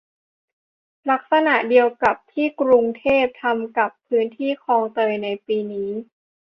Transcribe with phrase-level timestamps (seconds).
[1.09, 5.91] ลักษณะเดียวกับที่กรุงเทพทำกับพื้นที่คลองเตยในปีนี้